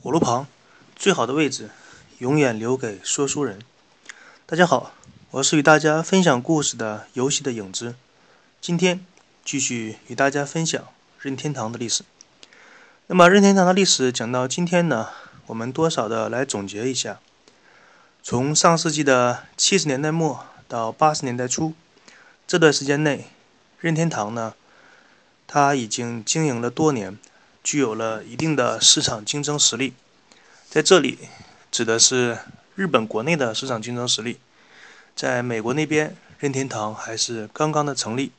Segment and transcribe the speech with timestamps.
[0.00, 0.46] 火炉旁，
[0.94, 1.70] 最好的位置
[2.18, 3.58] 永远留给说书人。
[4.46, 4.92] 大家好，
[5.32, 7.96] 我是与大家分享故事的游戏的影子。
[8.60, 9.04] 今天
[9.44, 10.86] 继续与大家分享
[11.18, 12.04] 任天堂的历史。
[13.08, 15.08] 那么，任天堂的历史讲到今天呢，
[15.46, 17.18] 我们多少的来总结一下：
[18.22, 21.74] 从上世纪的七十年代末到八十年代初
[22.46, 23.26] 这段时间内，
[23.80, 24.54] 任天堂呢，
[25.48, 27.18] 它已经经营了多年。
[27.68, 29.92] 具有了一定的市场竞争实力，
[30.70, 31.18] 在这里
[31.70, 32.38] 指的是
[32.74, 34.38] 日本国内的市场竞争实力。
[35.14, 38.32] 在美国那边，任天堂还是刚刚的成立。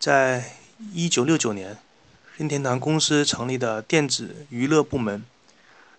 [0.00, 0.50] 在
[0.94, 1.76] 一九六九年，
[2.38, 5.22] 任天堂公司成立的电子娱乐部门，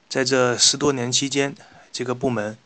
[0.09, 1.55] 在这十多年期间，
[1.91, 2.57] 这个部门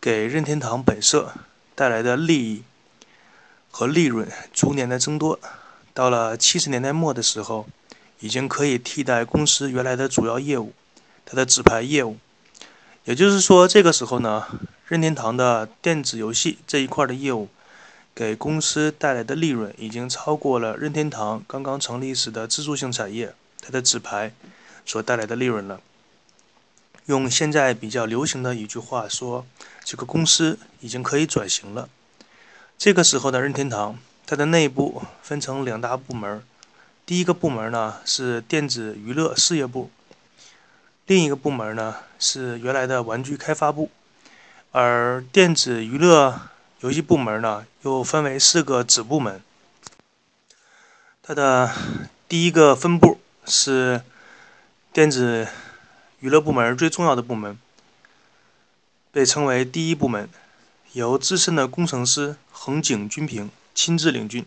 [0.00, 1.32] 给任天堂本社
[1.76, 2.64] 带来的利益
[3.70, 5.38] 和利润逐年的增多。
[5.94, 7.68] 到了七十年代末的时候。
[8.20, 10.72] 已经可以替代公司原来的主要业务，
[11.24, 12.16] 它的纸牌业务。
[13.04, 14.46] 也就是说，这个时候呢，
[14.86, 17.48] 任天堂的电子游戏这一块的业务，
[18.14, 24.32] 给公司带来的利润已经超过了任天堂刚刚成立时的支柱性产业，它的纸牌
[24.84, 25.80] 所带来的利润了。
[27.04, 29.46] 用现在比较流行的一句话说，
[29.84, 31.88] 这个公司已经可以转型了。
[32.76, 36.42] 这个时候的任天堂，它的内部分成两大部门。
[37.06, 39.92] 第一个部门呢是电子娱乐事业部，
[41.06, 43.92] 另一个部门呢是原来的玩具开发部，
[44.72, 46.40] 而电子娱乐
[46.80, 49.40] 游戏部门呢又分为四个子部门。
[51.22, 51.72] 它的
[52.28, 54.02] 第一个分部是
[54.92, 55.46] 电子
[56.18, 57.56] 娱乐部门最重要的部门，
[59.12, 60.28] 被称为第一部门，
[60.94, 64.44] 由资深的工程师横井军平亲自领军。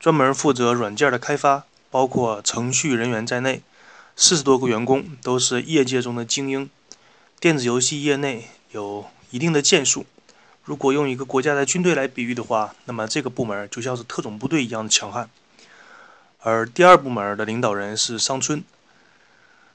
[0.00, 3.62] 专门负责软件的开发，包括程序人员在内，
[4.16, 6.70] 四十多个员工都是业界中的精英。
[7.38, 10.06] 电子游戏业内有一定的建树。
[10.64, 15.28] 如果用一个国家的军队来比喻的话，那么这个部门就像是特种部队一样的强悍。
[16.38, 18.64] 而第二部门的领导人是商村。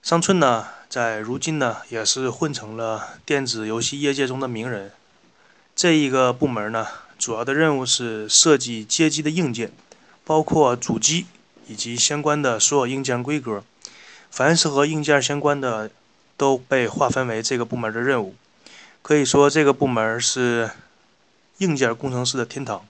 [0.02, 4.92] 商村呢，在如今呢，也是混成了电子游戏业界中的名人。
[5.76, 6.88] 这一个部门呢，
[7.20, 9.72] 主要的任务是设计街机的硬件。
[10.26, 11.28] 包括主机
[11.68, 13.64] 以及相关的所有硬件规格，
[14.32, 15.92] 凡是和硬件相关的
[16.36, 18.36] 都被划分为这个部门的任务。
[19.04, 20.72] 可以说，这个部门是
[21.60, 22.86] 硬件工程师的天堂。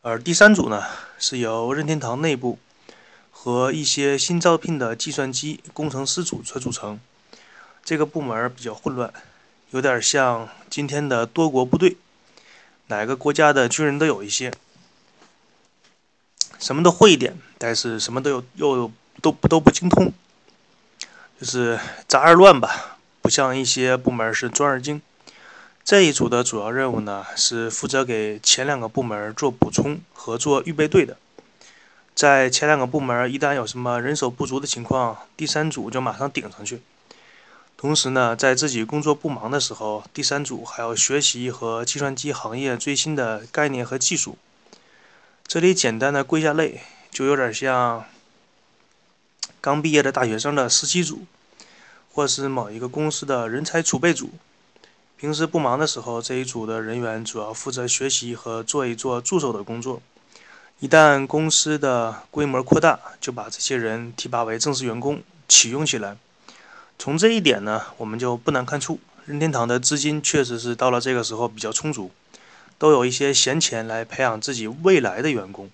[0.00, 0.82] 而第三组呢，
[1.18, 2.58] 是由任天堂内部
[3.30, 6.98] 和一些新招聘的计算机工程师组所组成。
[7.84, 9.12] 这个部门比较混乱，
[9.70, 11.98] 有点像今天的多国部队，
[12.86, 14.50] 哪个国家的军人都有一些。
[16.64, 20.10] 什么都会一点，但是什么都有又都都不精通，
[21.38, 22.96] 就是杂而乱吧。
[23.20, 25.02] 不像一些部门是专而精。
[25.84, 31.18] 这一组的主要任务呢，是负责给前两个部门做补充和做预备队的。
[32.14, 36.80] 在前两个部门一旦有什么人手不足的情况，第三组就马上顶上去。
[37.76, 44.38] 同时呢，在自己工作不忙的时候，第三组还要学习和计算机行业最新的概念和技术。
[45.46, 48.04] 这里简单的归下类，就有点像
[49.60, 51.26] 刚毕业的大学生的实习组，
[52.12, 54.30] 或是某一个公司的人才储备组。
[55.16, 60.02] 平时不忙的时候，这一组的人员主要负责学习和做一做助手的工作。
[60.80, 66.16] 一旦公司的规模扩大，就把这些人提拔为正式员工，启用起来。
[66.98, 72.10] 从这一点呢，我们就不难看出，任天堂的资金确实是到了这个时候比较充足。
[72.76, 75.70] 都有一些闲钱来培养自己未来的员工，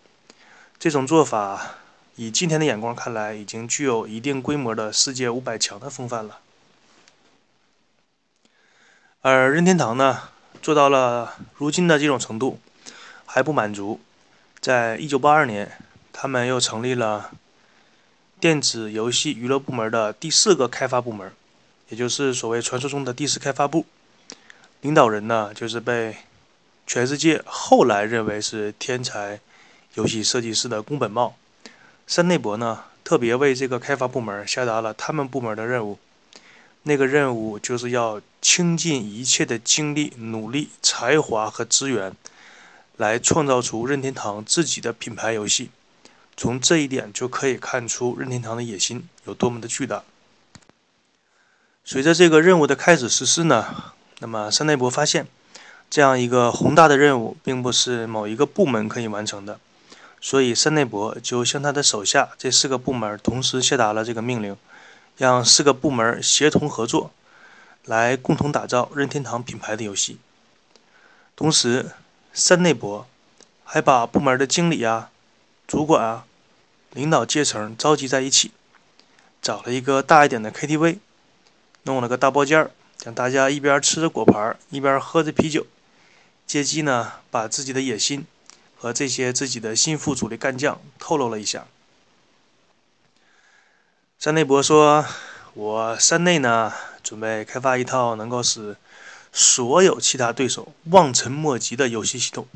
[0.78, 1.77] 这种做法
[2.16, 6.41] 以今天的眼光看来，已经具有一定规模的世界五百强的风范了。
[9.22, 10.28] 而任天堂呢，
[10.62, 12.61] 做到了如今的这种程度，
[13.27, 14.00] 还不满足。
[14.61, 15.78] 在一九八二年，
[16.12, 17.31] 他们又成立了
[18.38, 21.32] 电子游戏娱乐部门的第四个开发部门，
[21.88, 23.87] 也就是所谓传说中的第四开发部。
[24.82, 26.17] 领导人呢，就是被。
[26.92, 29.38] 全世界后来认为是天才
[29.94, 31.37] 游戏设计师的宫本茂、
[32.04, 36.00] 山内博呢，特别为这个开发部门下达了他们部门的任务。
[36.82, 42.12] 那个任务就是要倾尽一切的精力、努力、才华和资源，
[42.96, 45.70] 来创造出任天堂自己的品牌游戏。
[46.37, 50.02] 从这一点就可以看出任天堂的野心有多么的巨大。
[51.84, 55.28] 随着这个任务的开始实施呢，那么山内博发现。
[55.90, 59.58] 这样一个宏大的任务，并不是某一个部门可以完成的，
[60.20, 64.56] 所以山内博就向他的手下这四个部门同时下达了这个命令，
[65.16, 67.10] 让四个部门协同合作，
[67.84, 70.19] 来共同打造任天堂品牌的游戏。
[71.34, 71.90] 同时，
[72.32, 73.08] 山内博
[73.64, 75.10] 还把部门的经理啊、
[75.66, 76.25] 主管啊、
[76.92, 78.52] 领导阶层召集在一起，
[79.42, 80.98] 找了一个大一点的 KTV，
[81.82, 82.70] 弄了个大包间儿，
[83.02, 85.66] 让大家一边吃着果盘，一边喝着啤酒，
[86.50, 88.26] 借机呢把自己的野心
[88.76, 91.69] 和这些自己的心腹主力干将透露了一下。
[94.19, 95.06] 山内博说
[95.55, 96.73] ：“我山内呢，
[97.05, 98.76] 准备开发一套能够使
[99.32, 102.49] 所有其他对手望尘莫及的游戏系统。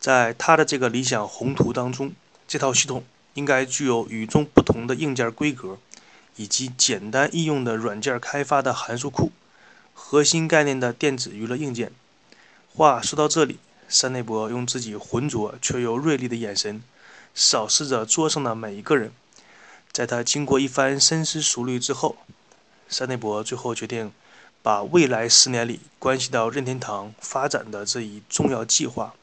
[0.00, 2.14] 在他的这个理想宏图当中，
[2.48, 3.04] 这套系统
[3.34, 5.76] 应该具有与众不同的硬件规格，
[6.36, 9.30] 以及简单易用的软件开发的函数库，
[9.92, 11.92] 核心概念的电子娱乐硬件。”
[12.76, 16.82] 话说到这里，山内博用自己浑浊却又锐利的眼神
[17.32, 19.12] 扫视着桌上的每一个人。
[19.92, 22.16] 在他经过一番深思熟虑之后，
[22.88, 24.10] 山内博最后决定
[24.60, 29.14] 把未来十年里关系到任天堂发展的这一重要计划，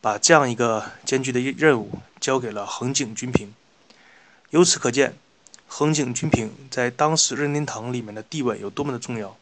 [0.00, 3.54] 把这样一个艰巨的任务交给了横井军平。
[4.50, 5.16] 由此可见，
[5.68, 9.36] 横井军平在当时任天堂里面的地位有多么的重要，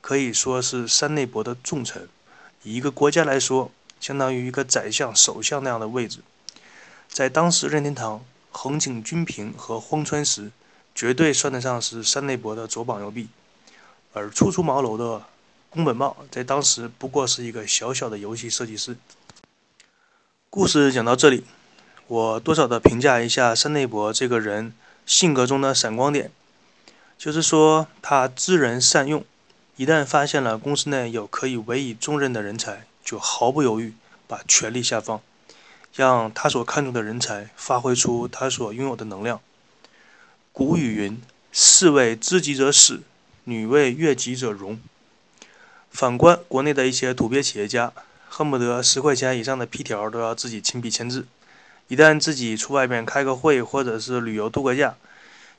[0.00, 2.08] 可以说是山内博的重臣。
[2.62, 3.70] 以一个国家来说，
[4.00, 6.20] 相当于一个宰相、首相那样的位置，
[7.08, 8.24] 在当时任天堂。
[8.52, 10.50] 横井军平和荒川石
[10.92, 13.28] 绝对算得上是山内博的左膀右臂，
[14.12, 15.22] 而初出茅庐的
[15.70, 18.96] 宫本茂在当时不过是一个小小的游戏设计师。
[20.50, 21.44] 故事讲到这里，
[22.08, 24.74] 我多少的评价一下山内博这个人
[25.06, 26.32] 性格中的闪光点，
[27.16, 29.24] 就是说他知人善用，
[29.80, 33.94] 一旦发现了公司内有可以委以重任的人才，就毫不犹豫
[34.26, 35.22] 把权力下放。
[35.94, 39.40] 让他所看重的人才发挥出他所拥有的能量。
[40.52, 41.18] 古语云
[41.50, 43.00] ：“士为知己者死，
[43.44, 44.78] 女为悦己者容。”
[45.90, 47.90] 反观国内的一些土鳖企业家，
[48.28, 51.26] 恨不得十块钱以上的批条都要自己亲笔签字。
[51.88, 54.94] 一旦自己出外面开个会，或者是旅游度个假，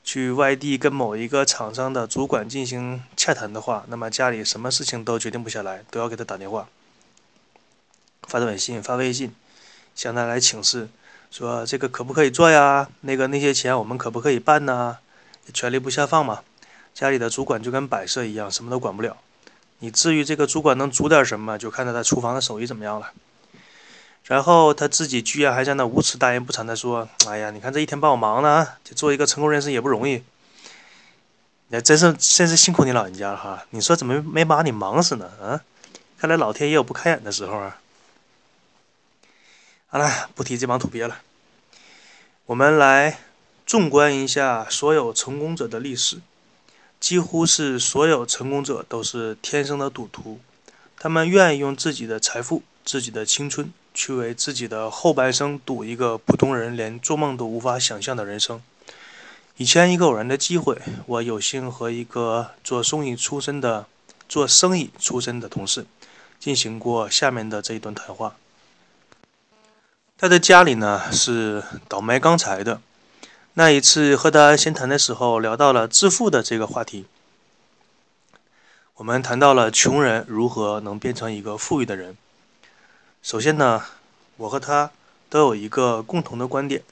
[0.04, 6.68] 去外地跟某一个厂商的主管进行洽谈的话，那么家里什么事情都决定不下来，都要给他打电话、
[8.22, 9.34] 发短信、发微信。
[9.94, 10.88] 向他来请示，
[11.30, 12.88] 说这个可不可以做呀？
[13.02, 14.96] 那个那些钱我们可不可以办呢？
[15.52, 16.40] 权力不下放嘛，
[16.94, 19.18] 家里的主管就跟摆设一样，什么都管不了。
[19.80, 23.12] 你至于这个主管能煮点什么，就看他在厨房的手艺怎么样了。
[24.24, 30.22] 然后他自己居然还在那无耻大言不惭地说：“哎呀，你看这一天帮我忙呢，就做一个成功人士也不容易。
[31.68, 33.64] 那真是真是辛苦你老人家了哈！
[33.70, 35.30] 你说怎么没把你忙死呢？
[35.40, 35.60] 啊，
[36.18, 37.78] 看来老天也有不开眼的时候啊。”
[39.88, 41.18] 好了，不提这帮土鳖了。
[42.46, 43.18] 我们来
[43.66, 46.18] 纵观一下所有成功者的历史，
[47.00, 50.40] 几乎是所有成功者都是天生的赌徒。
[50.98, 58.62] 他们愿意用自己的财富、自己的青春，去为自己的后半生赌一个普通人连做梦都无法想象的人生。
[59.56, 63.86] 以前一个偶然的机会，我有幸和一个做生意出身的、
[64.28, 65.86] 做生意出身的同事
[66.40, 68.34] 进行过下面的这一段谈话。
[70.16, 72.80] 他的家里呢是倒卖钢材的。
[73.54, 77.04] 那一次和他闲谈的时候，聊到了致富的这个话题。
[78.94, 82.16] 我们谈到了穷人如何能变成一个富裕的人。
[83.22, 83.84] 首先呢，
[84.36, 84.90] 我和他
[85.30, 86.82] 都有一个共同的观点，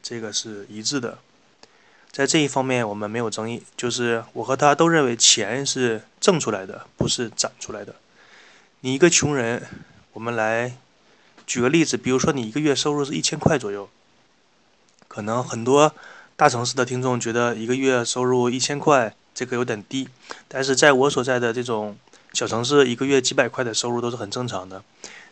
[0.00, 1.18] 这个是一致的。
[2.12, 7.96] 在这一方面我们没有争议，就是我和他都认为钱是挣出来的，不是攒出来的。
[8.80, 9.66] 你一个穷人，
[10.12, 10.76] 我们来。
[11.46, 13.88] 举个例子，比如说你一个月收入是一千块左右，
[15.08, 15.92] 可能很多
[16.36, 20.08] 大城市的听众觉得一个月收入一千块这个有点低，
[20.46, 21.98] 但是在我所在的这种
[22.32, 24.84] 小城市，一个月几百块的收入都是很正常的。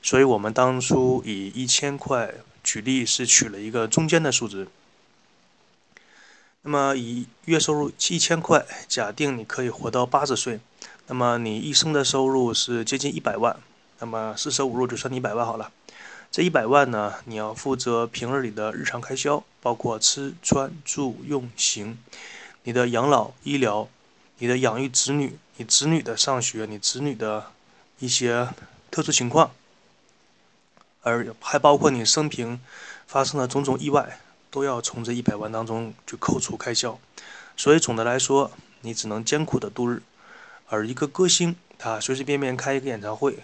[0.03, 4.69] 所以我们当初以一千块举例，是取了一个中间的数值。
[6.63, 10.61] 那么以月收入一千块，假定你可以活到八十岁，
[11.07, 13.57] 那么你一生的收入是接近一百万，
[14.01, 15.71] 那么四舍五入就算你一百万好了。
[16.31, 21.97] 这一百万呢，你要负责平日里的日常开销，包括吃穿住用行，
[22.65, 23.89] 你的养老医疗，
[24.39, 27.53] 你的养育子女，你子女的上学，你子女的
[27.99, 28.49] 一些
[28.91, 29.53] 特殊情况，
[31.03, 32.61] 而还包括你生平
[33.07, 36.99] 发生的种种意外，都要从这一百万当中去扣除开销。
[37.57, 38.51] 所以总的来说，
[38.83, 40.03] 你只能艰苦的度日。
[40.69, 43.39] 而一个歌星，他随随便便开一个演唱会。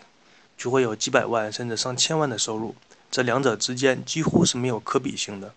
[0.56, 2.76] 就会有几百万甚至上千万的收入，
[3.10, 5.52] 这两者之间几乎是没有可比性的。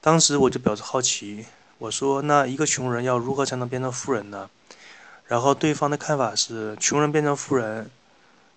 [0.00, 1.46] 当时我就表示好奇，
[1.78, 4.50] 我说：“那一个穷人要如何才能变成富人呢？”
[5.28, 7.88] 然后对方的看法是：穷人变成富人，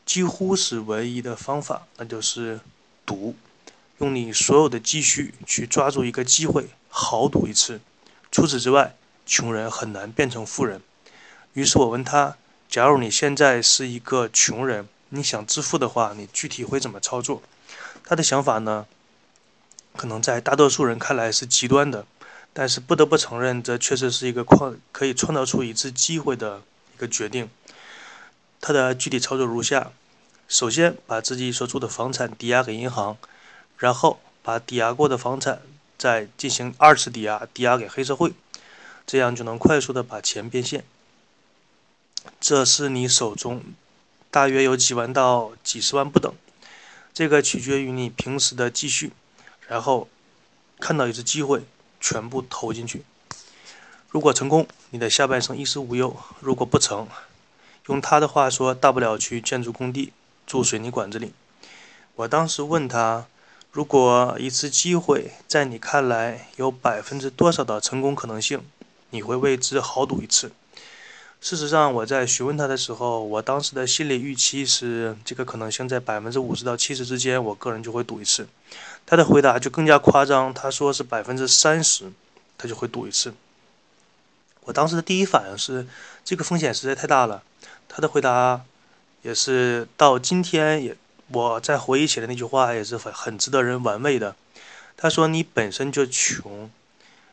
[0.06, 2.60] 几乎是唯一的方法，那就是
[3.06, 3.36] 赌，
[4.00, 7.80] 用你所有的积蓄去抓住一个机会，豪赌一次。
[8.32, 10.82] 除此之外，穷人很难变成富人。
[11.54, 12.38] 于是我问他
[12.70, 17.42] ：“假如你现在是一个穷人，你想致富的话，你具体会怎么操作？”
[18.04, 18.86] 他的想法呢，
[19.96, 22.06] 可能在大多数人看来是极端的，
[22.54, 26.62] 但是不得不承认，这确实是一个创可以创造出一次机会的
[26.96, 27.50] 一个决定。
[28.62, 29.92] 他的具体操作如下：
[30.48, 33.18] 首先，把自己所住的房产抵押给银行，
[33.76, 35.64] 然后把抵押过的房产
[35.98, 38.34] 再进行二次抵押，抵押给黑社会，
[39.08, 40.86] 这样就能快速的把钱变现。
[42.40, 43.64] 这是你手中
[44.30, 46.32] 大约有几万到几十万不等。
[47.14, 49.12] 这个取决于你平时的积蓄，
[49.68, 50.08] 然后
[50.80, 51.64] 看到一次机会，
[52.00, 53.04] 全部投进去。
[54.10, 57.08] 如果成功，你的下半生衣食无忧；如果不成，
[57.92, 60.14] 用他的话说，大不了去建筑工地、
[60.48, 61.34] 住水泥管子里。
[62.16, 63.26] 我当时问他，
[63.70, 68.62] 如果一次机会在你看来有百分之多少的成功可能性，
[69.10, 70.54] 你会为之豪赌一次？
[71.42, 78.48] 事实上，我在询问他的时候，我当时的心理预期是这个可能性在百分之五十到七十之间，我个人就会赌一次。
[79.06, 82.10] 他的回答就更加夸张，他说是百分之三十，
[82.58, 83.34] 他就会赌一次。
[84.62, 85.86] 我当时的第一反应是
[86.24, 87.44] 这个风险实在太大了。
[87.88, 88.62] 他的回答
[89.22, 90.96] 也是到今天也
[91.30, 94.36] 我在回忆起来那句话也是很很值得人玩味的。
[94.98, 96.70] 他说：“你本身就穷，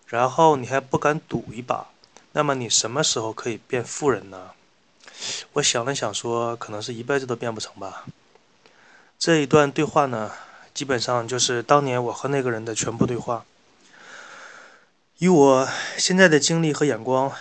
[0.07, 1.89] 然后你还不敢赌一把。”
[2.33, 4.53] 那么你什么时候可以变富人呢？
[5.55, 8.07] 我想了想，说可能是一辈子都变不成吧。
[9.19, 10.31] 这一段对话呢，
[10.73, 13.45] 基本上就是当年我和那个人的全部对话。
[15.19, 17.33] 以我现在的经历和眼光，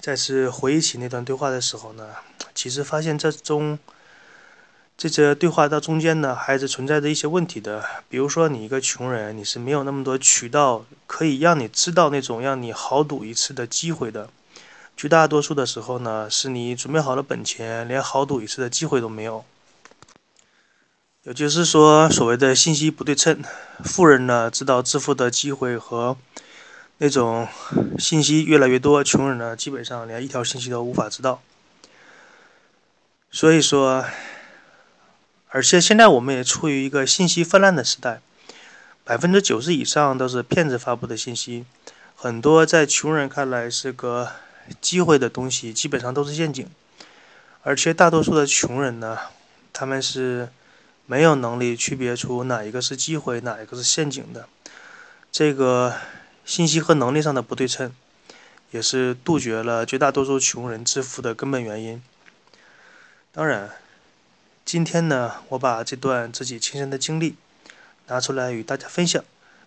[0.00, 2.14] 再次回忆起那段对话的时候呢，
[2.56, 3.78] 其实发现这中。
[4.98, 7.84] 这些对话到中间呢，还是存在着一些问题的。
[8.08, 14.30] 比如说，你一个穷人，你是没有那么多渠道可以让你知道那种让你豪赌一次的机会的。
[14.96, 19.44] 绝大多数的时候呢，是你准备好了本钱，连豪赌一次的机会都没有。
[21.24, 23.44] 也就是说，所谓的信息不对称，
[23.84, 26.16] 富人呢知道致富的机会和
[26.96, 27.46] 那种
[27.98, 31.42] 信息越来越多，穷人呢基本上连一条信息都无法知道。
[33.30, 34.04] 所以说。
[35.50, 38.20] 而且现在我们也处于一个信息泛滥的时代，
[39.04, 41.64] 百分之九十以上都是骗子发布的信息，
[42.14, 44.32] 很多在穷人看来是个
[44.82, 46.68] 机会的东西，基本上都是陷阱。
[47.62, 49.18] 而且大多数的穷人呢，
[49.72, 50.50] 他们是
[51.06, 54.46] 没有能力区别出哪一个是机会，哪一个是陷阱的。
[55.32, 55.94] 这个
[56.44, 57.90] 信息和能力上的不对称，
[58.72, 62.02] 也是杜绝了绝大多数穷人致富的根本原因。
[63.36, 63.70] 当然。
[64.64, 67.36] 今天呢，我把这段自己亲身的经历
[68.06, 69.22] 拿出来与大家分享，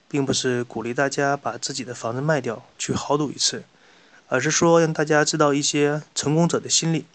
[0.07, 3.63] 并不是鼓励大家把自己的房子卖掉去豪赌一次，
[4.27, 7.05] 而是说让大家知道一些成功者的心理。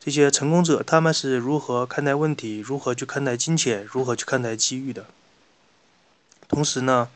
[0.00, 5.04] 这些成功者他们是如何看待问题，如何去看待金钱，如何去看待机遇的。
[6.48, 7.10] 同时呢，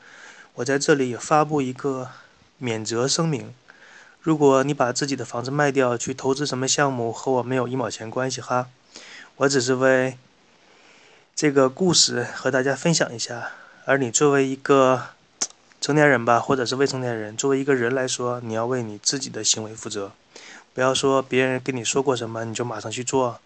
[0.57, 2.11] 我在这里也发布一个
[2.59, 3.55] 免责声明：
[4.27, 8.67] 如果你把自己的房子卖掉去投资什么项目，和我没有一毛钱关系哈。
[9.37, 10.19] 我只是为
[11.37, 13.53] 这个故事和大家分享一下，
[13.85, 15.11] 而你作为一个
[15.81, 20.11] 成年人吧，或者是未成年人，作为一个人来说，你要为你自己的行为负责。
[20.75, 23.39] 不要说别人跟你说过什么，你就马上去做，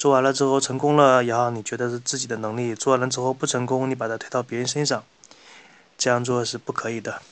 [0.00, 5.04] 做完了之后成功了，然后你觉得是自己的能力；做完了之后不成功，你把它推到别人身上，
[5.96, 7.22] 这样做是不可以的。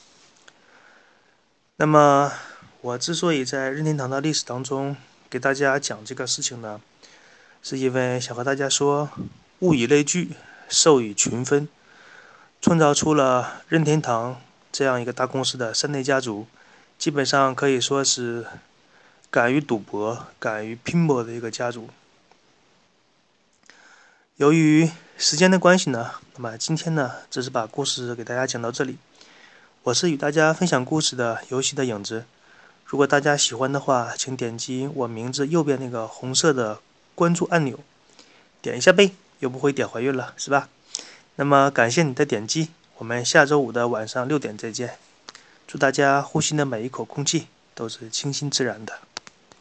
[1.79, 2.31] 那么，
[2.87, 4.95] 我之所以在任天堂的历史当中
[5.29, 6.79] 给大家讲这个事情呢？
[7.61, 9.09] 是因为想和大家说，
[9.59, 10.31] 物以类聚，
[10.69, 11.67] 兽以群分，
[12.61, 14.39] 创造出了任天堂
[14.71, 16.47] 这样一个大公司的三代家族，
[16.97, 18.45] 基本上可以说是
[19.29, 21.89] 敢于赌博、敢于拼搏的一个家族。
[24.37, 28.97] 由于时间的关系呢，那么今天呢，只是把故事给大家讲到这里。
[29.83, 32.23] 我是与大家分享故事的游戏的影子。
[32.87, 36.79] 如果大家喜欢的话，请点击我名字右边那个红色的。
[37.13, 37.79] 关注按钮，
[38.61, 40.69] 点一下呗，又不会点怀孕了，是吧？
[41.37, 44.99] 那么感谢你的点击，我们下周五的晚上六点再见。
[45.65, 48.99] 祝大家呼吸的每一口空气都是清新自然的。